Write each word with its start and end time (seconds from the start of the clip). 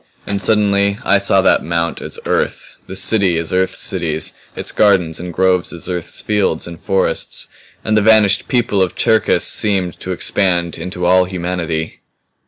And 0.25 0.41
suddenly 0.41 0.97
I 1.05 1.19
saw 1.19 1.41
that 1.43 1.63
mount 1.63 2.01
as 2.01 2.17
Earth 2.25 2.73
the 2.87 2.95
city 2.95 3.37
as 3.37 3.53
Earth's 3.53 3.77
cities 3.77 4.33
its 4.55 4.71
gardens 4.71 5.19
and 5.19 5.31
groves 5.31 5.71
as 5.71 5.87
Earth's 5.87 6.21
fields 6.21 6.65
and 6.65 6.79
forests 6.79 7.47
and 7.85 7.95
the 7.95 8.01
vanished 8.01 8.47
people 8.47 8.81
of 8.81 8.95
Cherkis 8.95 9.43
seemed 9.45 9.99
to 9.99 10.11
expand 10.11 10.79
into 10.79 11.05
all 11.05 11.25
humanity. 11.25 12.01